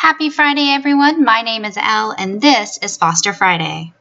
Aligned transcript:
Happy 0.00 0.30
Friday, 0.30 0.70
everyone. 0.70 1.24
My 1.24 1.42
name 1.42 1.66
is 1.66 1.76
Elle, 1.76 2.14
and 2.16 2.40
this 2.40 2.78
is 2.78 2.96
Foster 2.96 3.34
Friday. 3.34 3.92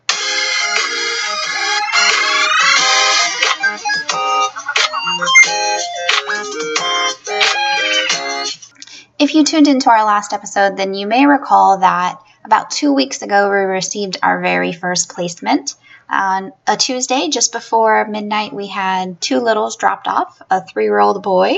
If 9.19 9.35
you 9.35 9.43
tuned 9.43 9.67
into 9.67 9.89
our 9.89 10.05
last 10.05 10.31
episode, 10.31 10.77
then 10.77 10.93
you 10.93 11.05
may 11.05 11.25
recall 11.25 11.79
that 11.79 12.21
about 12.45 12.71
two 12.71 12.93
weeks 12.93 13.21
ago 13.21 13.49
we 13.49 13.57
received 13.57 14.19
our 14.23 14.39
very 14.39 14.71
first 14.71 15.09
placement. 15.09 15.75
On 16.09 16.53
a 16.65 16.77
Tuesday, 16.77 17.27
just 17.27 17.51
before 17.51 18.07
midnight, 18.07 18.53
we 18.53 18.67
had 18.67 19.19
two 19.19 19.41
littles 19.41 19.75
dropped 19.75 20.07
off 20.07 20.41
a 20.49 20.63
three 20.65 20.85
year 20.85 20.99
old 20.99 21.21
boy 21.21 21.57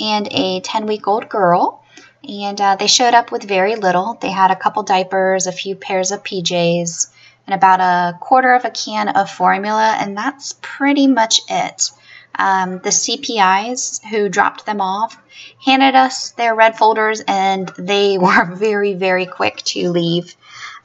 and 0.00 0.26
a 0.32 0.58
10 0.62 0.86
week 0.86 1.06
old 1.06 1.28
girl. 1.28 1.84
And 2.26 2.60
uh, 2.60 2.76
they 2.76 2.86
showed 2.86 3.14
up 3.14 3.30
with 3.30 3.44
very 3.44 3.76
little. 3.76 4.14
They 4.20 4.30
had 4.30 4.50
a 4.50 4.56
couple 4.56 4.82
diapers, 4.82 5.46
a 5.46 5.52
few 5.52 5.76
pairs 5.76 6.10
of 6.10 6.22
PJs, 6.24 7.08
and 7.46 7.54
about 7.54 7.80
a 7.80 8.18
quarter 8.18 8.54
of 8.54 8.64
a 8.64 8.70
can 8.70 9.08
of 9.08 9.30
formula, 9.30 9.96
and 9.98 10.16
that's 10.16 10.54
pretty 10.60 11.06
much 11.06 11.40
it. 11.48 11.90
Um, 12.38 12.78
the 12.78 12.90
CPIs 12.90 14.04
who 14.04 14.28
dropped 14.28 14.66
them 14.66 14.80
off 14.80 15.20
handed 15.64 15.94
us 15.94 16.32
their 16.32 16.54
red 16.54 16.76
folders, 16.76 17.22
and 17.26 17.68
they 17.78 18.18
were 18.18 18.44
very, 18.54 18.94
very 18.94 19.26
quick 19.26 19.58
to 19.58 19.90
leave. 19.90 20.36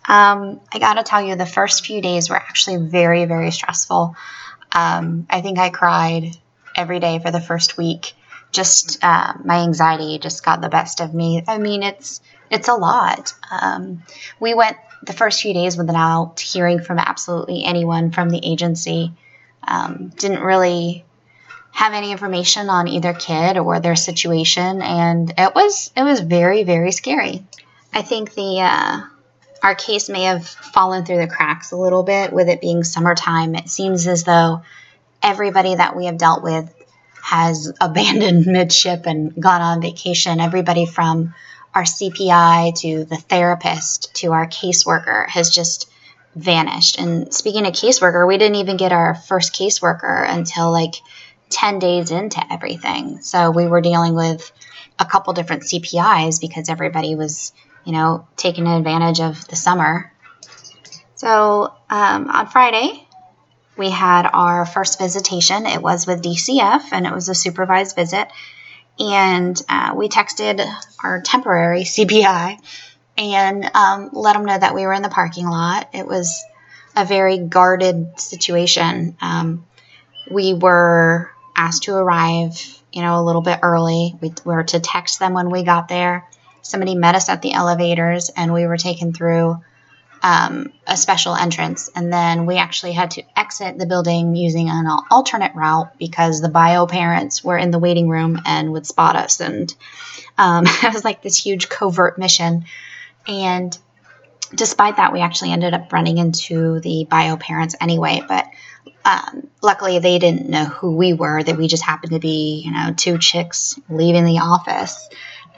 Um, 0.07 0.61
I 0.73 0.79
gotta 0.79 1.03
tell 1.03 1.21
you, 1.21 1.35
the 1.35 1.45
first 1.45 1.85
few 1.85 2.01
days 2.01 2.29
were 2.29 2.35
actually 2.35 2.77
very, 2.77 3.25
very 3.25 3.51
stressful. 3.51 4.15
Um, 4.71 5.27
I 5.29 5.41
think 5.41 5.59
I 5.59 5.69
cried 5.69 6.35
every 6.75 6.99
day 6.99 7.19
for 7.19 7.31
the 7.31 7.41
first 7.41 7.77
week. 7.77 8.13
Just 8.53 9.03
uh, 9.03 9.33
my 9.43 9.59
anxiety 9.59 10.19
just 10.19 10.45
got 10.45 10.61
the 10.61 10.69
best 10.69 11.01
of 11.01 11.13
me. 11.13 11.43
I 11.47 11.57
mean, 11.57 11.83
it's 11.83 12.21
it's 12.49 12.67
a 12.67 12.75
lot. 12.75 13.33
Um, 13.51 14.03
we 14.39 14.53
went 14.53 14.77
the 15.05 15.13
first 15.13 15.41
few 15.41 15.53
days 15.53 15.75
without 15.75 16.39
hearing 16.39 16.79
from 16.79 16.99
absolutely 16.99 17.65
anyone 17.65 18.11
from 18.11 18.29
the 18.29 18.39
agency. 18.43 19.11
Um, 19.67 20.11
didn't 20.17 20.41
really 20.41 21.03
have 21.71 21.93
any 21.93 22.11
information 22.11 22.69
on 22.69 22.87
either 22.87 23.13
kid 23.13 23.57
or 23.57 23.79
their 23.79 23.95
situation, 23.95 24.81
and 24.81 25.33
it 25.37 25.55
was 25.55 25.91
it 25.97 26.03
was 26.03 26.19
very 26.19 26.63
very 26.63 26.91
scary. 26.91 27.43
I 27.91 28.01
think 28.01 28.33
the 28.33 28.61
uh, 28.61 29.01
our 29.63 29.75
case 29.75 30.09
may 30.09 30.23
have 30.23 30.45
fallen 30.45 31.05
through 31.05 31.19
the 31.19 31.27
cracks 31.27 31.71
a 31.71 31.77
little 31.77 32.03
bit 32.03 32.33
with 32.33 32.49
it 32.49 32.61
being 32.61 32.83
summertime. 32.83 33.55
It 33.55 33.69
seems 33.69 34.07
as 34.07 34.23
though 34.23 34.61
everybody 35.23 35.73
that 35.73 35.95
we 35.95 36.05
have 36.05 36.17
dealt 36.17 36.43
with 36.43 36.73
has 37.23 37.71
abandoned 37.79 38.45
midship 38.47 39.05
and 39.05 39.33
gone 39.41 39.61
on 39.61 39.81
vacation. 39.81 40.41
Everybody 40.41 40.85
from 40.85 41.33
our 41.73 41.83
CPI 41.83 42.77
to 42.81 43.05
the 43.05 43.15
therapist 43.15 44.13
to 44.15 44.33
our 44.33 44.45
caseworker 44.45 45.27
has 45.29 45.49
just 45.49 45.89
vanished. 46.35 46.99
And 46.99 47.33
speaking 47.33 47.65
of 47.65 47.71
caseworker, 47.71 48.27
we 48.27 48.37
didn't 48.37 48.57
even 48.57 48.75
get 48.75 48.91
our 48.91 49.15
first 49.15 49.55
caseworker 49.55 50.29
until 50.29 50.69
like 50.71 50.95
10 51.49 51.79
days 51.79 52.11
into 52.11 52.43
everything. 52.51 53.21
So 53.21 53.51
we 53.51 53.67
were 53.67 53.81
dealing 53.81 54.15
with 54.15 54.51
a 54.99 55.05
couple 55.05 55.31
different 55.31 55.63
CPIs 55.63 56.41
because 56.41 56.67
everybody 56.67 57.15
was, 57.15 57.53
you 57.85 57.93
know, 57.93 58.27
taking 58.35 58.67
advantage 58.67 59.21
of 59.21 59.47
the 59.47 59.55
summer. 59.55 60.11
So 61.15 61.73
um, 61.89 62.29
on 62.29 62.47
Friday, 62.47 63.07
we 63.77 63.89
had 63.89 64.29
our 64.31 64.65
first 64.65 64.99
visitation. 64.99 65.65
It 65.65 65.81
was 65.81 66.05
with 66.05 66.21
DCF 66.21 66.89
and 66.91 67.05
it 67.05 67.13
was 67.13 67.29
a 67.29 67.35
supervised 67.35 67.95
visit. 67.95 68.27
And 68.99 69.59
uh, 69.67 69.93
we 69.95 70.09
texted 70.09 70.63
our 71.03 71.21
temporary 71.21 71.81
CPI 71.81 72.59
and 73.17 73.71
um, 73.75 74.09
let 74.13 74.33
them 74.33 74.45
know 74.45 74.57
that 74.57 74.75
we 74.75 74.85
were 74.85 74.93
in 74.93 75.01
the 75.01 75.09
parking 75.09 75.47
lot. 75.47 75.89
It 75.93 76.07
was 76.07 76.43
a 76.95 77.05
very 77.05 77.37
guarded 77.39 78.19
situation. 78.19 79.17
Um, 79.21 79.65
we 80.29 80.53
were 80.53 81.31
asked 81.55 81.83
to 81.83 81.95
arrive, 81.95 82.81
you 82.91 83.01
know, 83.01 83.19
a 83.19 83.23
little 83.23 83.41
bit 83.41 83.59
early. 83.63 84.15
We 84.21 84.33
were 84.45 84.63
to 84.63 84.79
text 84.79 85.19
them 85.19 85.33
when 85.33 85.49
we 85.49 85.63
got 85.63 85.87
there. 85.87 86.27
Somebody 86.61 86.95
met 86.95 87.15
us 87.15 87.29
at 87.29 87.41
the 87.41 87.53
elevators, 87.53 88.29
and 88.29 88.53
we 88.53 88.65
were 88.65 88.77
taken 88.77 89.11
through 89.13 89.57
um, 90.23 90.71
a 90.87 90.95
special 90.95 91.35
entrance. 91.35 91.91
And 91.93 92.11
then 92.11 92.45
we 92.45 92.55
actually 92.55 92.93
had 92.93 93.11
to 93.11 93.23
exit 93.37 93.77
the 93.77 93.85
building 93.85 94.35
using 94.35 94.69
an 94.69 94.87
alternate 95.11 95.53
route 95.53 95.97
because 95.99 96.39
the 96.39 96.49
bio 96.49 96.87
parents 96.87 97.43
were 97.43 97.57
in 97.57 97.71
the 97.71 97.79
waiting 97.79 98.07
room 98.07 98.41
and 98.45 98.71
would 98.71 98.87
spot 98.87 99.17
us. 99.17 99.41
And 99.41 99.73
um, 100.37 100.65
it 100.67 100.93
was 100.93 101.03
like 101.03 101.21
this 101.21 101.37
huge 101.37 101.67
covert 101.67 102.17
mission. 102.17 102.63
And 103.27 103.77
despite 104.55 104.95
that, 104.95 105.11
we 105.11 105.19
actually 105.19 105.51
ended 105.51 105.73
up 105.73 105.91
running 105.91 106.17
into 106.17 106.79
the 106.79 107.05
bio 107.09 107.35
parents 107.35 107.75
anyway. 107.81 108.21
But 108.25 108.47
um, 109.03 109.49
luckily 109.61 109.99
they 109.99 110.19
didn't 110.19 110.49
know 110.49 110.63
who 110.63 110.95
we 110.95 111.11
were 111.11 111.43
that 111.43 111.57
we 111.57 111.67
just 111.67 111.83
happened 111.83 112.13
to 112.13 112.19
be 112.19 112.61
you 112.65 112.71
know 112.71 112.93
two 112.95 113.17
chicks 113.17 113.77
leaving 113.89 114.23
the 114.23 114.39
office 114.39 115.09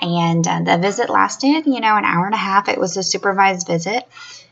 and 0.02 0.48
uh, 0.48 0.62
the 0.62 0.80
visit 0.80 1.12
lasted 1.12 1.68
you 1.68 1.80
know 1.80 1.96
an 1.96 2.06
hour 2.06 2.26
and 2.26 2.34
a 2.34 2.40
half 2.40 2.70
it 2.70 2.80
was 2.80 2.98
a 2.98 3.04
supervised 3.04 3.68
visit 3.68 4.08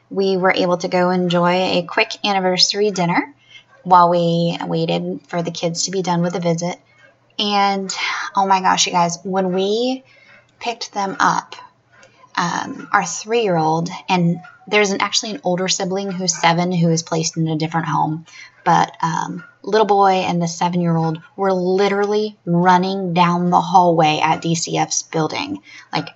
we 0.10 0.38
were 0.38 0.52
able 0.52 0.78
to 0.78 0.88
go 0.88 1.10
enjoy 1.10 1.54
a 1.54 1.86
quick 1.88 2.12
anniversary 2.26 2.92
dinner 2.92 3.34
while 3.84 4.10
we 4.10 4.58
waited 4.66 5.22
for 5.28 5.42
the 5.42 5.52
kids 5.52 5.84
to 5.84 5.92
be 5.92 6.02
done 6.02 6.22
with 6.22 6.34
the 6.34 6.40
visit 6.40 6.78
and 7.40 7.94
oh 8.36 8.46
my 8.46 8.62
gosh 8.62 8.86
you 8.86 8.92
guys 8.92 9.18
when 9.24 9.54
we 9.54 10.04
picked 10.60 10.94
them 10.94 11.16
up 11.20 11.56
um, 12.36 12.88
our 12.92 13.06
three 13.06 13.44
year 13.44 13.58
old, 13.58 13.90
and 14.10 14.38
there's 14.68 14.92
an, 14.92 15.02
actually 15.02 15.32
an 15.32 15.42
older 15.44 15.68
sibling 15.68 16.12
who's 16.12 16.40
seven 16.40 16.72
who 16.72 16.90
is 16.90 17.04
placed 17.04 17.38
in 17.38 17.48
a 17.48 17.58
different 17.58 17.88
home. 17.88 18.26
But 18.64 18.96
um, 19.02 19.44
little 19.62 19.86
boy 19.86 20.12
and 20.12 20.42
the 20.42 20.48
seven 20.48 20.82
year 20.82 20.96
old 20.96 21.22
were 21.36 21.54
literally 21.54 22.38
running 22.46 23.14
down 23.14 23.50
the 23.50 23.62
hallway 23.62 24.20
at 24.24 24.42
DCF's 24.42 25.04
building, 25.04 25.62
like 25.92 26.10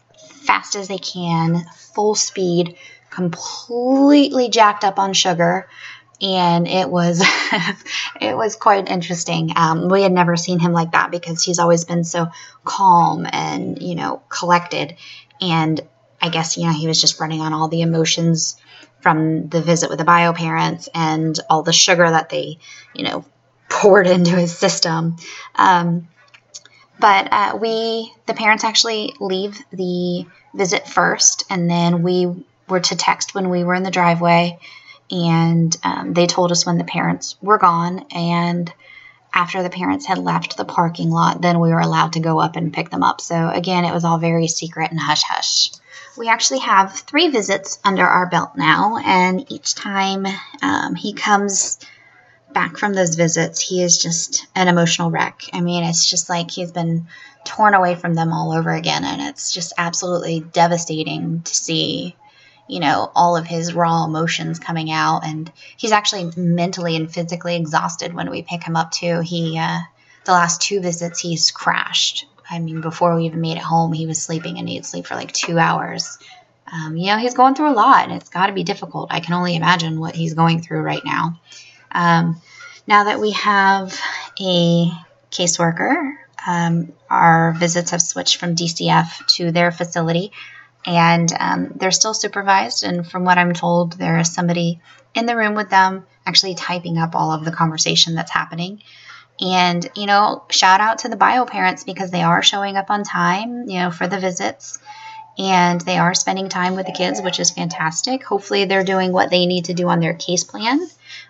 fast 0.45 0.75
as 0.75 0.87
they 0.87 0.97
can, 0.97 1.65
full 1.93 2.15
speed, 2.15 2.77
completely 3.09 4.49
jacked 4.49 4.83
up 4.83 4.99
on 4.99 5.13
sugar. 5.13 5.67
And 6.19 6.67
it 6.67 6.89
was 6.89 7.21
it 8.21 8.35
was 8.35 8.55
quite 8.55 8.89
interesting. 8.89 9.51
Um, 9.55 9.87
we 9.87 10.01
had 10.01 10.11
never 10.11 10.35
seen 10.35 10.59
him 10.59 10.73
like 10.73 10.93
that 10.93 11.11
because 11.11 11.43
he's 11.43 11.59
always 11.59 11.85
been 11.85 12.03
so 12.03 12.29
calm 12.63 13.27
and 13.31 13.81
you 13.81 13.93
know 13.95 14.23
collected. 14.29 14.95
And 15.39 15.79
I 16.21 16.29
guess, 16.29 16.57
you 16.57 16.65
know, 16.65 16.73
he 16.73 16.87
was 16.87 16.99
just 16.99 17.19
running 17.19 17.41
on 17.41 17.53
all 17.53 17.67
the 17.67 17.81
emotions 17.81 18.57
from 19.01 19.47
the 19.49 19.61
visit 19.61 19.89
with 19.89 19.99
the 19.99 20.05
bio 20.05 20.33
parents 20.33 20.89
and 20.93 21.39
all 21.49 21.61
the 21.61 21.73
sugar 21.73 22.09
that 22.09 22.29
they, 22.29 22.57
you 22.93 23.03
know, 23.03 23.23
poured 23.69 24.07
into 24.07 24.31
his 24.31 24.57
system. 24.57 25.17
Um, 25.55 26.07
but 26.99 27.27
uh, 27.31 27.57
we, 27.61 28.11
the 28.25 28.33
parents 28.33 28.63
actually 28.63 29.13
leave 29.19 29.59
the 29.71 30.25
visit 30.55 30.87
first, 30.87 31.45
and 31.49 31.69
then 31.69 32.01
we 32.01 32.43
were 32.67 32.79
to 32.79 32.95
text 32.95 33.33
when 33.33 33.49
we 33.49 33.63
were 33.63 33.75
in 33.75 33.83
the 33.83 33.91
driveway, 33.91 34.59
and 35.09 35.75
um, 35.83 36.13
they 36.13 36.27
told 36.27 36.51
us 36.51 36.65
when 36.65 36.77
the 36.77 36.83
parents 36.83 37.35
were 37.41 37.57
gone. 37.57 38.05
And 38.11 38.71
after 39.33 39.63
the 39.63 39.69
parents 39.69 40.05
had 40.05 40.17
left 40.17 40.57
the 40.57 40.65
parking 40.65 41.09
lot, 41.09 41.41
then 41.41 41.59
we 41.59 41.69
were 41.69 41.79
allowed 41.79 42.13
to 42.13 42.19
go 42.19 42.39
up 42.39 42.55
and 42.55 42.73
pick 42.73 42.89
them 42.89 43.03
up. 43.03 43.21
So 43.21 43.49
again, 43.49 43.85
it 43.85 43.93
was 43.93 44.03
all 44.03 44.17
very 44.17 44.47
secret 44.47 44.91
and 44.91 44.99
hush 44.99 45.23
hush. 45.23 45.71
We 46.17 46.29
actually 46.29 46.59
have 46.59 46.93
three 46.93 47.27
visits 47.29 47.79
under 47.83 48.03
our 48.03 48.27
belt 48.27 48.51
now, 48.57 48.97
and 48.97 49.49
each 49.51 49.75
time 49.75 50.25
um, 50.61 50.95
he 50.95 51.13
comes 51.13 51.77
back 52.53 52.77
from 52.77 52.93
those 52.93 53.15
visits, 53.15 53.61
he 53.61 53.83
is 53.83 53.99
just 53.99 54.47
an 54.55 54.67
emotional 54.67 55.11
wreck. 55.11 55.43
I 55.53 55.61
mean, 55.61 55.83
it's 55.83 56.09
just 56.09 56.27
like 56.27 56.49
he's 56.49 56.71
been 56.71 57.05
torn 57.45 57.75
away 57.75 57.93
from 57.93 58.15
them 58.15 58.33
all 58.33 58.51
over 58.51 58.71
again, 58.71 59.03
and 59.05 59.21
it's 59.21 59.53
just 59.53 59.73
absolutely 59.77 60.39
devastating 60.39 61.43
to 61.43 61.55
see, 61.55 62.15
you 62.67 62.79
know, 62.79 63.11
all 63.15 63.37
of 63.37 63.47
his 63.47 63.73
raw 63.73 64.05
emotions 64.05 64.59
coming 64.59 64.91
out. 64.91 65.25
And 65.25 65.51
he's 65.77 65.91
actually 65.91 66.31
mentally 66.35 66.95
and 66.95 67.11
physically 67.11 67.55
exhausted 67.55 68.13
when 68.13 68.29
we 68.29 68.41
pick 68.41 68.63
him 68.63 68.75
up, 68.75 68.91
too. 68.91 69.21
He, 69.21 69.57
uh, 69.57 69.79
the 70.25 70.31
last 70.33 70.61
two 70.61 70.81
visits, 70.81 71.19
he's 71.19 71.51
crashed 71.51 72.25
I 72.49 72.59
mean, 72.59 72.81
before 72.81 73.15
we 73.15 73.25
even 73.25 73.41
made 73.41 73.57
it 73.57 73.63
home, 73.63 73.93
he 73.93 74.05
was 74.05 74.21
sleeping 74.21 74.57
and 74.57 74.67
he'd 74.69 74.85
sleep 74.85 75.05
for 75.05 75.15
like 75.15 75.31
two 75.31 75.59
hours. 75.59 76.17
Um, 76.71 76.97
you 76.97 77.07
know, 77.07 77.17
he's 77.17 77.33
going 77.33 77.55
through 77.55 77.71
a 77.71 77.73
lot 77.73 78.05
and 78.05 78.13
it's 78.13 78.29
got 78.29 78.47
to 78.47 78.53
be 78.53 78.63
difficult. 78.63 79.11
I 79.11 79.19
can 79.19 79.33
only 79.33 79.55
imagine 79.55 79.99
what 79.99 80.15
he's 80.15 80.33
going 80.33 80.61
through 80.61 80.81
right 80.81 81.03
now. 81.03 81.39
Um, 81.91 82.41
now 82.85 83.05
that 83.05 83.19
we 83.19 83.31
have 83.31 83.99
a 84.39 84.91
caseworker, 85.31 86.15
um, 86.45 86.93
our 87.09 87.53
visits 87.53 87.91
have 87.91 88.01
switched 88.01 88.37
from 88.37 88.55
DCF 88.55 89.25
to 89.35 89.51
their 89.51 89.71
facility 89.71 90.31
and 90.87 91.31
um, 91.37 91.73
they're 91.75 91.91
still 91.91 92.13
supervised. 92.13 92.83
And 92.83 93.05
from 93.05 93.25
what 93.25 93.37
I'm 93.37 93.53
told, 93.53 93.93
there 93.93 94.17
is 94.17 94.33
somebody 94.33 94.79
in 95.13 95.25
the 95.25 95.35
room 95.35 95.53
with 95.53 95.69
them 95.69 96.07
actually 96.25 96.55
typing 96.55 96.97
up 96.97 97.13
all 97.13 97.31
of 97.31 97.43
the 97.45 97.51
conversation 97.51 98.15
that's 98.15 98.31
happening. 98.31 98.81
And, 99.39 99.87
you 99.95 100.07
know, 100.07 100.45
shout 100.49 100.79
out 100.79 100.99
to 100.99 101.09
the 101.09 101.15
bio 101.17 101.45
parents 101.45 101.83
because 101.83 102.09
they 102.09 102.23
are 102.23 102.41
showing 102.41 102.77
up 102.77 102.89
on 102.89 103.03
time, 103.03 103.69
you 103.69 103.79
know, 103.79 103.91
for 103.91 104.07
the 104.07 104.19
visits. 104.19 104.79
and 105.39 105.81
they 105.81 105.99
are 105.99 106.15
spending 106.15 106.49
time 106.49 106.75
with 106.75 106.87
the 106.87 106.91
kids, 106.91 107.21
which 107.21 107.39
is 107.39 107.51
fantastic. 107.51 108.23
Hopefully, 108.23 108.65
they're 108.65 108.83
doing 108.83 109.11
what 109.11 109.29
they 109.29 109.45
need 109.45 109.65
to 109.65 109.73
do 109.75 109.87
on 109.87 109.99
their 109.99 110.15
case 110.15 110.43
plan. 110.43 110.79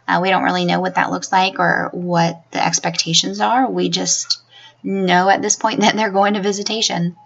Uh, 0.08 0.20
we 0.22 0.30
don't 0.30 0.44
really 0.44 0.64
know 0.66 0.80
what 0.80 0.96
that 0.96 1.12
looks 1.12 1.32
like 1.32 1.60
or 1.60 1.90
what 1.92 2.42
the 2.52 2.66
expectations 2.66 3.42
are. 3.42 3.70
We 3.70 3.90
just 3.90 4.42
know 4.84 5.30
at 5.30 5.42
this 5.42 5.58
point 5.58 5.82
that 5.82 5.96
they're 5.96 6.12
going 6.12 6.36
to 6.36 6.42
visitation. 6.42 7.18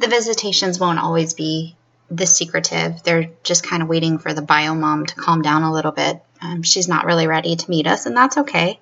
The 0.00 0.08
visitations 0.08 0.80
won't 0.80 0.98
always 0.98 1.34
be 1.34 1.76
this 2.10 2.34
secretive. 2.34 3.02
They're 3.02 3.28
just 3.44 3.62
kind 3.62 3.82
of 3.82 3.88
waiting 3.88 4.16
for 4.16 4.32
the 4.32 4.40
bio 4.40 4.74
mom 4.74 5.04
to 5.04 5.14
calm 5.14 5.42
down 5.42 5.62
a 5.62 5.72
little 5.72 5.92
bit. 5.92 6.22
Um, 6.40 6.62
she's 6.62 6.88
not 6.88 7.04
really 7.04 7.26
ready 7.26 7.54
to 7.54 7.70
meet 7.70 7.86
us, 7.86 8.06
and 8.06 8.16
that's 8.16 8.38
okay. 8.38 8.80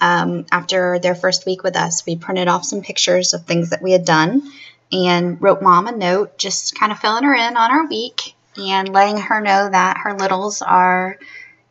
Um, 0.00 0.46
after 0.50 0.98
their 0.98 1.14
first 1.14 1.44
week 1.44 1.62
with 1.62 1.76
us, 1.76 2.06
we 2.06 2.16
printed 2.16 2.48
off 2.48 2.64
some 2.64 2.80
pictures 2.80 3.34
of 3.34 3.44
things 3.44 3.70
that 3.70 3.82
we 3.82 3.92
had 3.92 4.06
done 4.06 4.50
and 4.90 5.38
wrote 5.38 5.60
mom 5.60 5.86
a 5.86 5.92
note, 5.92 6.38
just 6.38 6.74
kind 6.74 6.92
of 6.92 6.98
filling 6.98 7.24
her 7.24 7.34
in 7.34 7.58
on 7.58 7.70
our 7.70 7.86
week 7.86 8.34
and 8.56 8.88
letting 8.88 9.18
her 9.18 9.42
know 9.42 9.68
that 9.68 9.98
her 9.98 10.14
littles 10.14 10.62
are 10.62 11.18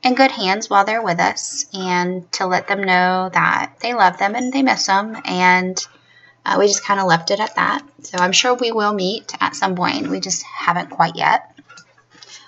in 0.03 0.13
good 0.13 0.29
hands 0.29 0.69
while 0.69 0.85
they're 0.85 1.01
with 1.01 1.19
us 1.19 1.65
and 1.73 2.31
to 2.33 2.45
let 2.45 2.67
them 2.67 2.83
know 2.83 3.31
that 3.33 3.73
they 3.79 3.95
love 3.95 4.19
them 4.19 4.35
and 4.35 4.53
they 4.53 4.61
miss 4.61 4.85
them. 4.85 5.17
And 5.25 5.83
uh, 6.45 6.57
we 6.59 6.67
just 6.67 6.83
kind 6.83 6.99
of 6.99 7.07
left 7.07 7.31
it 7.31 7.39
at 7.39 7.55
that. 7.55 7.85
So 8.03 8.17
I'm 8.17 8.31
sure 8.31 8.53
we 8.53 8.71
will 8.71 8.93
meet 8.93 9.33
at 9.39 9.55
some 9.55 9.75
point. 9.75 10.07
We 10.07 10.19
just 10.19 10.43
haven't 10.43 10.89
quite 10.89 11.15
yet. 11.15 11.49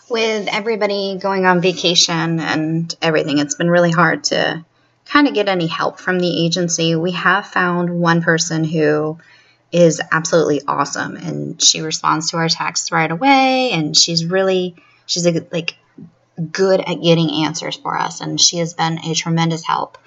With 0.09 0.47
everybody 0.51 1.17
going 1.19 1.45
on 1.45 1.61
vacation 1.61 2.39
and 2.39 2.93
everything, 3.01 3.39
it's 3.39 3.55
been 3.55 3.69
really 3.69 3.91
hard 3.91 4.25
to 4.25 4.63
kind 5.05 5.27
of 5.27 5.33
get 5.33 5.47
any 5.47 5.67
help 5.67 5.99
from 5.99 6.19
the 6.19 6.45
agency. 6.45 6.95
We 6.95 7.11
have 7.11 7.47
found 7.47 7.89
one 7.89 8.21
person 8.21 8.63
who 8.63 9.17
is 9.71 10.01
absolutely 10.11 10.61
awesome 10.67 11.15
and 11.17 11.61
she 11.61 11.81
responds 11.81 12.31
to 12.31 12.37
our 12.37 12.49
texts 12.49 12.91
right 12.91 13.11
away 13.11 13.71
and 13.71 13.97
she's 13.97 14.25
really 14.25 14.75
she's 15.05 15.25
a, 15.25 15.45
like 15.51 15.75
good 16.51 16.79
at 16.79 17.01
getting 17.01 17.43
answers 17.45 17.75
for 17.75 17.97
us 17.97 18.21
and 18.21 18.39
she 18.39 18.57
has 18.57 18.73
been 18.73 18.99
a 18.99 19.13
tremendous 19.13 19.65
help 19.65 19.97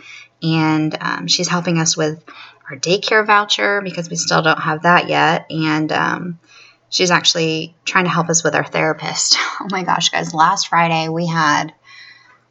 and 0.43 0.97
um, 1.01 1.27
she's 1.27 1.49
helping 1.49 1.79
us 1.79 1.97
with 1.97 2.23
our 2.71 2.77
daycare 2.77 3.27
voucher 3.27 3.81
because 3.83 4.11
we 4.11 4.17
still 4.17 4.43
don't 4.43 4.61
have 4.61 4.83
that 4.83 5.09
yet 5.09 5.47
and 5.51 5.91
um, 5.93 6.39
she's 6.91 7.11
actually 7.11 7.75
trying 7.85 8.05
to 8.05 8.11
help 8.11 8.29
us 8.29 8.45
with 8.45 8.55
our 8.55 8.65
therapist 8.65 9.37
oh 9.61 9.69
my 9.71 9.85
gosh 9.85 10.11
guys 10.11 10.35
last 10.35 10.69
friday 10.69 11.09
we 11.09 11.27
had 11.27 11.73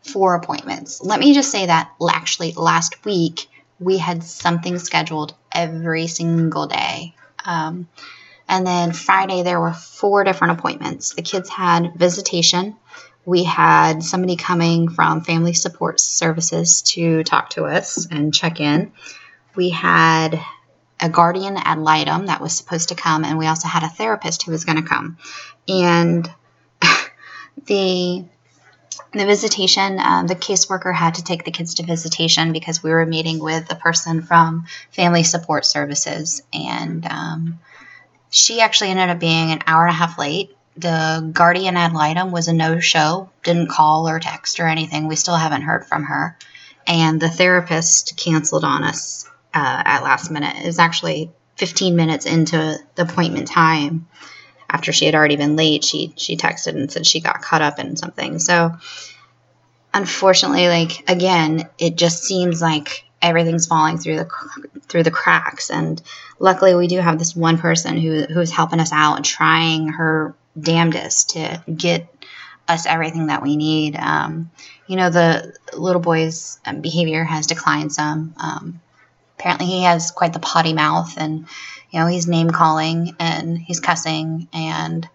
four 0.02 0.36
appointments 0.36 1.02
let 1.02 1.19
me 1.19 1.34
just 1.34 1.52
say 1.52 1.66
that 1.66 1.92
actually 2.10 2.54
last 2.54 3.04
week 3.06 3.48
we 3.80 3.98
had 3.98 4.24
something 4.24 4.80
scheduled 4.80 5.36
every 5.52 6.08
single 6.08 6.68
day. 6.68 7.16
Um, 7.46 7.88
and 8.48 8.66
then 8.66 8.94
Friday, 8.94 9.44
there 9.44 9.60
were 9.60 9.74
four 9.74 10.24
different 10.24 10.60
appointments. 10.60 11.14
The 11.14 11.22
kids 11.22 11.50
had 11.50 11.94
visitation. 11.96 12.75
We 13.25 13.44
had 13.44 14.04
somebody 14.04 14.38
coming 14.38 14.90
from 14.90 15.22
Family 15.22 15.54
Support 15.54 16.00
Services 16.00 16.81
to 16.94 17.24
talk 17.24 17.52
to 17.52 17.66
us 17.66 18.08
and 18.10 18.34
check 18.34 18.62
in. 18.62 18.94
We 19.57 19.71
had 19.71 20.39
a 21.00 21.09
guardian 21.09 21.57
ad 21.57 21.80
litem 21.80 22.27
that 22.27 22.42
was 22.42 22.56
supposed 22.56 22.89
to 22.89 22.95
come, 22.95 23.25
and 23.25 23.38
we 23.38 23.48
also 23.48 23.68
had 23.68 23.83
a 23.83 23.89
therapist 23.89 24.44
who 24.44 24.51
was 24.51 24.65
going 24.65 24.81
to 24.81 24.88
come. 24.88 25.18
And 25.68 26.31
the 27.65 28.25
the 29.13 29.25
visitation, 29.25 30.00
um, 30.00 30.27
the 30.27 30.36
caseworker 30.36 30.94
had 30.94 31.15
to 31.15 31.24
take 31.24 31.44
the 31.44 31.51
kids 31.51 31.75
to 31.75 31.83
visitation 31.83 32.51
because 32.51 32.83
we 32.83 32.92
were 32.92 33.06
meeting 33.06 33.39
with 33.39 33.71
a 33.71 33.75
person 33.75 34.21
from 34.21 34.65
Family 34.92 35.24
Support 35.24 35.65
Services. 35.65 36.44
And 36.54 37.06
um, 37.06 37.59
she 38.30 38.62
actually 38.62 38.92
ended 38.92 39.09
up 39.09 39.19
being 39.19 39.51
an 39.51 39.63
hour 39.65 39.88
and 39.88 39.94
a 39.94 39.98
half 39.98 40.19
late. 40.19 40.56
The 40.75 41.27
guardian 41.33 41.77
ad 41.77 41.94
litem 41.94 42.31
was 42.31 42.48
a 42.48 42.54
no 42.54 42.80
show, 42.80 43.30
didn't 43.44 43.69
call 43.69 44.07
or 44.07 44.19
text 44.19 44.59
or 44.59 44.68
anything. 44.68 45.07
We 45.07 45.15
still 45.15 45.36
haven't 45.36 45.63
heard 45.63 45.86
from 45.86 46.04
her. 46.04 46.38
And 46.86 47.19
the 47.19 47.30
therapist 47.30 48.18
canceled 48.18 48.63
on 48.63 48.83
us 48.83 49.27
uh, 49.54 49.84
at 49.86 50.04
last 50.04 50.32
minute. 50.32 50.56
It 50.58 50.66
was 50.66 50.80
actually 50.80 51.32
15 51.58 51.96
minutes 51.96 52.26
into 52.26 52.78
the 52.96 53.02
appointment 53.02 53.48
time 53.48 54.08
after 54.70 54.92
she 54.92 55.06
had 55.06 55.16
already 55.16 55.36
been 55.36 55.56
late, 55.56 55.84
she 55.84 56.14
she 56.18 56.36
texted 56.36 56.76
and 56.76 56.92
said 56.92 57.06
she 57.06 57.20
got 57.20 57.42
caught 57.42 57.62
up 57.62 57.80
in 57.80 57.96
something. 57.96 58.40
So 58.40 58.76
unfortunately, 59.94 60.68
like 60.68 61.10
again, 61.10 61.70
it 61.78 61.96
just 61.96 62.24
seems 62.24 62.62
like 62.62 63.06
everything's 63.22 63.68
falling 63.68 63.98
through 63.98 64.18
the 64.18 64.30
through 64.88 65.04
the 65.04 65.12
cracks. 65.12 65.70
And 65.70 66.02
luckily, 66.40 66.76
we 66.76 66.88
do 66.88 67.00
have 67.00 67.18
this 67.18 67.36
one 67.36 67.58
person 67.58 67.98
who 67.98 68.24
who's 68.24 68.52
helping 68.52 68.80
us 68.80 68.92
out, 68.92 69.16
and 69.16 69.26
trying 69.26 69.90
her 69.90 70.36
damnedest 70.60 71.32
to 71.32 71.64
get 71.74 72.14
us 72.68 72.86
everything 72.86 73.28
that 73.28 73.44
we 73.44 73.56
need. 73.56 73.96
Um, 73.96 74.52
you 74.88 74.98
know, 74.98 75.10
the 75.10 75.56
little 75.74 76.02
boy's 76.02 76.60
behavior 76.82 77.24
has 77.24 77.48
declined 77.48 77.94
some. 77.94 78.36
Um, 78.38 78.82
apparently, 79.38 79.68
he 79.68 79.84
has 79.84 80.12
quite 80.12 80.34
the 80.34 80.39
potty 80.39 80.74
mouth 80.74 81.13
and 81.18 81.48
you 81.92 82.00
know, 82.00 82.07
he's 82.07 82.28
name 82.28 82.50
calling 82.50 83.16
and 83.19 83.57
he's 83.57 83.80
cussing 83.80 84.48
and 84.51 85.07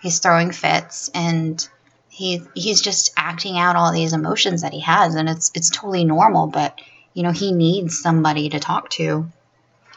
he's 0.00 0.20
throwing 0.20 0.52
fits 0.52 1.10
and 1.14 1.68
he 2.08 2.42
he's 2.54 2.80
just 2.80 3.12
acting 3.16 3.58
out 3.58 3.76
all 3.76 3.92
these 3.92 4.12
emotions 4.12 4.62
that 4.62 4.72
he 4.72 4.80
has 4.80 5.14
and 5.14 5.28
it's 5.28 5.50
it's 5.54 5.70
totally 5.70 6.04
normal, 6.04 6.46
but 6.46 6.80
you 7.14 7.22
know, 7.22 7.32
he 7.32 7.52
needs 7.52 7.98
somebody 7.98 8.48
to 8.50 8.60
talk 8.60 8.90
to. 8.90 9.30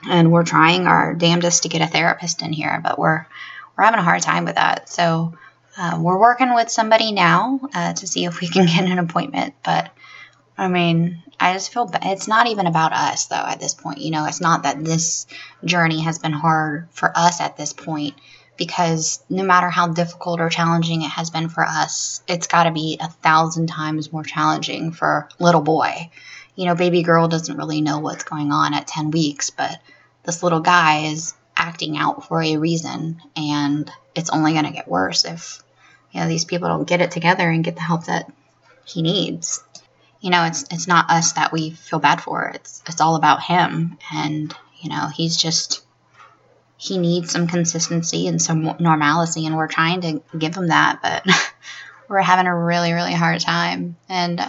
And 0.10 0.32
we're 0.32 0.44
trying 0.44 0.88
our 0.88 1.14
damnedest 1.14 1.64
to 1.64 1.70
get 1.70 1.82
a 1.82 1.88
therapist 1.88 2.42
in 2.42 2.52
here, 2.52 2.82
but 2.84 3.00
we're 3.00 3.26
we're 3.78 3.84
having 3.86 4.00
a 4.00 4.04
hard 4.04 4.22
time 4.22 4.46
with 4.46 4.56
that. 4.56 4.90
So 4.90 5.34
uh, 5.78 5.98
we're 6.02 6.20
working 6.20 6.54
with 6.54 6.70
somebody 6.70 7.12
now 7.12 7.60
uh, 7.74 7.94
to 7.94 8.08
see 8.08 8.26
if 8.26 8.42
we 8.42 8.48
can 8.48 8.66
get 8.68 8.84
an 8.84 9.00
appointment. 9.00 9.56
But 9.64 9.92
I 10.58 10.68
mean, 10.68 11.24
I 11.40 11.54
just 11.54 11.74
feel. 11.74 11.90
It's 12.04 12.28
not 12.28 12.48
even 12.48 12.68
about 12.68 12.94
us, 12.94 13.26
though, 13.26 13.36
at 13.36 13.60
this 13.60 13.74
point. 13.74 14.00
You 14.00 14.12
know, 14.12 14.26
it's 14.26 14.42
not 14.42 14.64
that 14.64 14.84
this 14.84 15.26
journey 15.66 16.02
has 16.02 16.20
been 16.20 16.34
hard 16.34 16.88
for 16.92 17.12
us 17.16 17.42
at 17.42 17.58
this 17.58 17.74
point, 17.74 18.14
because 18.56 19.24
no 19.30 19.44
matter 19.44 19.70
how 19.70 19.88
difficult 19.88 20.40
or 20.40 20.50
challenging 20.50 21.02
it 21.02 21.10
has 21.10 21.32
been 21.32 21.50
for 21.50 21.64
us, 21.64 22.22
it's 22.28 22.48
got 22.48 22.64
to 22.64 22.72
be 22.72 22.98
a 23.02 23.10
thousand 23.10 23.68
times 23.68 24.14
more 24.14 24.24
challenging 24.24 24.92
for 24.92 25.28
little 25.40 25.62
boy. 25.62 26.12
You 26.56 26.68
know, 26.68 26.76
baby 26.76 27.02
girl 27.02 27.28
doesn't 27.28 27.58
really 27.58 27.82
know 27.82 27.98
what's 27.98 28.24
going 28.24 28.52
on 28.52 28.76
at 28.76 28.86
10 28.86 29.10
weeks, 29.10 29.50
but 29.50 29.82
this 30.24 30.44
little 30.44 30.60
guy 30.60 31.08
is 31.08 31.34
acting 31.58 31.98
out 31.98 32.28
for 32.28 32.44
a 32.44 32.58
reason, 32.58 33.22
and 33.36 33.92
it's 34.14 34.30
only 34.30 34.54
going 34.54 34.66
to 34.66 34.72
get 34.72 34.88
worse 34.88 35.26
if, 35.26 35.64
you 36.12 36.22
know, 36.22 36.28
these 36.28 36.46
people 36.46 36.68
don't 36.68 36.88
get 36.88 37.02
it 37.02 37.10
together 37.10 37.50
and 37.50 37.64
get 37.64 37.76
the 37.76 37.82
help 37.82 38.06
that 38.06 38.32
he 38.86 39.02
needs 39.02 39.64
you 40.24 40.30
know, 40.30 40.46
it's 40.46 40.64
it's 40.72 40.88
not 40.88 41.10
us 41.10 41.34
that 41.34 41.52
we 41.52 41.72
feel 41.72 42.00
bad 42.00 42.22
for. 42.22 42.50
It's 42.56 42.82
it's 42.88 43.02
all 43.02 43.18
about 43.18 43.44
him, 43.44 43.98
and 44.14 44.56
you 44.82 44.90
know, 44.90 45.10
he's 45.14 45.36
just 45.36 45.84
he 46.78 46.98
needs 46.98 47.30
some 47.30 47.46
consistency 47.46 48.28
and 48.28 48.42
some 48.42 48.78
normalcy, 48.80 49.46
and 49.46 49.58
we're 49.58 49.68
trying 49.68 50.00
to 50.00 50.24
give 50.38 50.56
him 50.56 50.70
that, 50.70 51.00
but 51.04 51.26
we're 52.08 52.22
having 52.22 52.48
a 52.48 52.58
really 52.58 52.94
really 52.94 53.12
hard 53.12 53.42
time. 53.42 53.98
And 54.08 54.40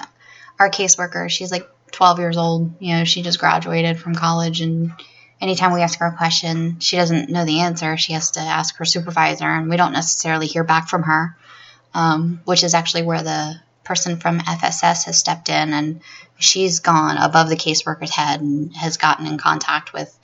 our 0.60 0.70
caseworker, 0.70 1.28
she's 1.28 1.50
like 1.50 1.68
12 1.90 2.20
years 2.20 2.36
old. 2.36 2.72
You 2.78 2.98
know, 2.98 3.04
she 3.04 3.22
just 3.22 3.40
graduated 3.40 3.98
from 3.98 4.14
college, 4.14 4.60
and 4.60 4.92
anytime 5.40 5.72
we 5.72 5.82
ask 5.82 5.98
her 5.98 6.06
a 6.06 6.16
question, 6.16 6.78
she 6.78 6.98
doesn't 6.98 7.30
know 7.30 7.44
the 7.44 7.62
answer. 7.62 7.96
She 7.96 8.12
has 8.12 8.30
to 8.32 8.40
ask 8.40 8.76
her 8.76 8.84
supervisor, 8.84 9.48
and 9.48 9.68
we 9.68 9.76
don't 9.76 9.92
necessarily 9.92 10.46
hear 10.46 10.62
back 10.62 10.88
from 10.88 11.02
her, 11.02 11.36
um, 11.94 12.42
which 12.44 12.62
is 12.62 12.74
actually 12.74 13.02
where 13.02 13.24
the 13.24 13.56
person 13.84 14.16
from 14.16 14.40
FSS 14.40 15.04
has 15.04 15.18
stepped 15.18 15.48
in 15.48 15.72
and 15.72 16.00
she's 16.38 16.80
gone 16.80 17.16
above 17.16 17.48
the 17.48 17.56
caseworker's 17.56 18.14
head 18.14 18.40
and 18.40 18.74
has 18.74 18.96
gotten 18.96 19.26
in 19.26 19.38
contact 19.38 19.92
with 19.92 20.18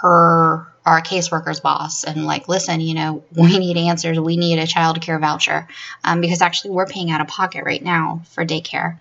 her 0.00 0.66
our 0.84 1.02
caseworker's 1.02 1.60
boss 1.60 2.04
and 2.04 2.24
like 2.24 2.48
listen 2.48 2.80
you 2.80 2.94
know 2.94 3.22
we 3.36 3.58
need 3.58 3.76
answers. 3.76 4.18
We 4.18 4.36
need 4.36 4.58
a 4.58 4.66
child 4.66 5.00
care 5.00 5.18
voucher 5.18 5.68
um, 6.02 6.20
because 6.20 6.42
actually 6.42 6.70
we're 6.70 6.86
paying 6.86 7.10
out 7.10 7.20
of 7.20 7.28
pocket 7.28 7.64
right 7.64 7.82
now 7.82 8.22
for 8.30 8.44
daycare. 8.44 8.98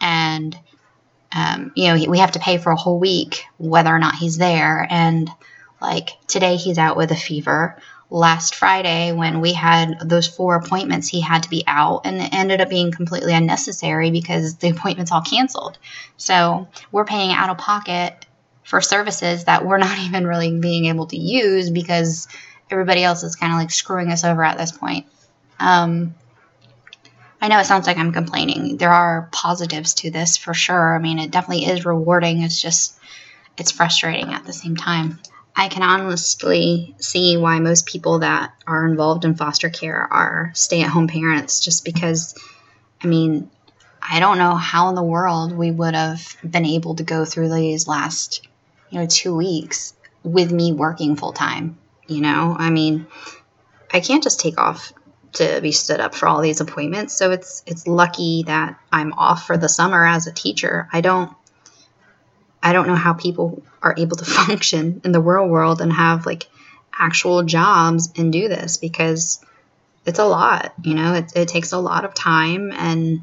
And 0.00 0.58
um, 1.34 1.72
you 1.76 1.88
know 1.88 2.10
we 2.10 2.18
have 2.18 2.32
to 2.32 2.38
pay 2.40 2.58
for 2.58 2.72
a 2.72 2.76
whole 2.76 2.98
week 2.98 3.44
whether 3.58 3.90
or 3.90 3.98
not 3.98 4.16
he's 4.16 4.38
there. 4.38 4.86
And 4.90 5.30
like 5.80 6.10
today 6.26 6.56
he's 6.56 6.78
out 6.78 6.96
with 6.96 7.12
a 7.12 7.16
fever 7.16 7.80
last 8.10 8.54
Friday 8.54 9.12
when 9.12 9.40
we 9.40 9.52
had 9.52 10.00
those 10.00 10.26
four 10.26 10.56
appointments, 10.56 11.08
he 11.08 11.20
had 11.20 11.42
to 11.42 11.50
be 11.50 11.64
out, 11.66 12.02
and 12.04 12.20
it 12.20 12.32
ended 12.32 12.60
up 12.60 12.70
being 12.70 12.90
completely 12.90 13.34
unnecessary 13.34 14.10
because 14.10 14.56
the 14.56 14.68
appointments 14.76 15.12
all 15.12 15.22
canceled. 15.22 15.78
So 16.16 16.68
we're 16.90 17.04
paying 17.04 17.30
out 17.30 17.50
of 17.50 17.58
pocket 17.58 18.26
for 18.64 18.80
services 18.80 19.44
that 19.44 19.64
we're 19.64 19.78
not 19.78 19.98
even 20.06 20.26
really 20.26 20.58
being 20.58 20.86
able 20.86 21.06
to 21.06 21.18
use 21.18 21.70
because 21.70 22.28
everybody 22.70 23.02
else 23.02 23.22
is 23.22 23.36
kind 23.36 23.52
of 23.52 23.58
like 23.58 23.70
screwing 23.70 24.10
us 24.10 24.24
over 24.24 24.44
at 24.44 24.58
this 24.58 24.72
point. 24.72 25.06
Um, 25.58 26.14
I 27.40 27.48
know 27.48 27.58
it 27.60 27.66
sounds 27.66 27.86
like 27.86 27.98
I'm 27.98 28.12
complaining. 28.12 28.78
There 28.78 28.90
are 28.90 29.28
positives 29.32 29.94
to 29.94 30.10
this 30.10 30.36
for 30.36 30.54
sure. 30.54 30.94
I 30.94 30.98
mean, 30.98 31.18
it 31.18 31.30
definitely 31.30 31.66
is 31.66 31.84
rewarding. 31.84 32.42
It's 32.42 32.60
just, 32.60 32.98
it's 33.56 33.70
frustrating 33.70 34.32
at 34.32 34.44
the 34.44 34.52
same 34.52 34.76
time. 34.76 35.20
I 35.58 35.66
can 35.66 35.82
honestly 35.82 36.94
see 37.00 37.36
why 37.36 37.58
most 37.58 37.84
people 37.84 38.20
that 38.20 38.52
are 38.64 38.86
involved 38.86 39.24
in 39.24 39.34
foster 39.34 39.68
care 39.68 40.06
are 40.08 40.52
stay 40.54 40.82
at 40.82 40.88
home 40.88 41.08
parents 41.08 41.58
just 41.58 41.84
because, 41.84 42.36
I 43.02 43.08
mean, 43.08 43.50
I 44.00 44.20
don't 44.20 44.38
know 44.38 44.54
how 44.54 44.88
in 44.88 44.94
the 44.94 45.02
world 45.02 45.50
we 45.52 45.72
would 45.72 45.94
have 45.94 46.36
been 46.48 46.64
able 46.64 46.94
to 46.94 47.02
go 47.02 47.24
through 47.24 47.52
these 47.52 47.88
last, 47.88 48.46
you 48.90 49.00
know, 49.00 49.06
two 49.06 49.34
weeks 49.34 49.94
with 50.22 50.52
me 50.52 50.72
working 50.72 51.16
full 51.16 51.32
time. 51.32 51.76
You 52.06 52.20
know, 52.20 52.54
I 52.56 52.70
mean, 52.70 53.08
I 53.92 53.98
can't 53.98 54.22
just 54.22 54.38
take 54.38 54.58
off 54.58 54.92
to 55.34 55.60
be 55.60 55.72
stood 55.72 55.98
up 55.98 56.14
for 56.14 56.28
all 56.28 56.40
these 56.40 56.60
appointments. 56.60 57.14
So 57.14 57.32
it's 57.32 57.64
it's 57.66 57.88
lucky 57.88 58.44
that 58.46 58.78
I'm 58.92 59.12
off 59.12 59.48
for 59.48 59.56
the 59.56 59.68
summer 59.68 60.06
as 60.06 60.28
a 60.28 60.32
teacher. 60.32 60.88
I 60.92 61.00
don't 61.00 61.34
I 62.62 62.72
don't 62.72 62.86
know 62.86 62.94
how 62.94 63.12
people 63.12 63.62
are 63.82 63.94
able 63.96 64.16
to 64.16 64.24
function 64.46 65.00
in 65.04 65.12
the 65.12 65.20
real 65.20 65.48
world 65.48 65.80
and 65.80 65.92
have 65.92 66.26
like 66.26 66.46
actual 66.98 67.42
jobs 67.44 68.12
and 68.16 68.32
do 68.32 68.48
this 68.48 68.76
because 68.76 69.44
it's 70.04 70.18
a 70.18 70.24
lot, 70.24 70.72
you 70.82 70.94
know, 70.94 71.14
it, 71.14 71.32
it 71.36 71.48
takes 71.48 71.72
a 71.72 71.78
lot 71.78 72.04
of 72.04 72.14
time 72.14 72.72
and 72.72 73.22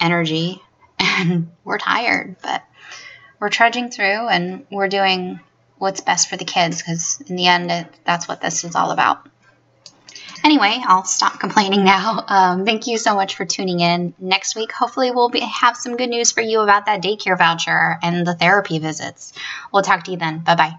energy 0.00 0.62
and 0.98 1.50
we're 1.64 1.78
tired, 1.78 2.36
but 2.42 2.62
we're 3.38 3.50
trudging 3.50 3.90
through 3.90 4.28
and 4.28 4.66
we're 4.70 4.88
doing 4.88 5.40
what's 5.78 6.00
best 6.00 6.28
for 6.28 6.36
the 6.36 6.44
kids 6.44 6.80
because 6.80 7.20
in 7.26 7.36
the 7.36 7.46
end, 7.46 7.70
it, 7.70 7.86
that's 8.04 8.26
what 8.26 8.40
this 8.40 8.64
is 8.64 8.74
all 8.74 8.90
about. 8.90 9.28
Anyway, 10.46 10.80
I'll 10.86 11.04
stop 11.04 11.40
complaining 11.40 11.84
now. 11.84 12.24
Um, 12.36 12.64
thank 12.64 12.86
you 12.86 12.98
so 12.98 13.14
much 13.14 13.34
for 13.34 13.44
tuning 13.44 13.80
in. 13.80 14.14
Next 14.18 14.54
week, 14.54 14.70
hopefully, 14.70 15.10
we'll 15.10 15.30
be, 15.30 15.40
have 15.40 15.76
some 15.76 15.96
good 15.96 16.08
news 16.08 16.30
for 16.30 16.40
you 16.40 16.60
about 16.60 16.86
that 16.86 17.02
daycare 17.02 17.36
voucher 17.36 17.98
and 18.02 18.26
the 18.26 18.34
therapy 18.34 18.78
visits. 18.78 19.32
We'll 19.72 19.82
talk 19.82 20.04
to 20.04 20.10
you 20.12 20.18
then. 20.18 20.40
Bye 20.40 20.54
bye. 20.54 20.74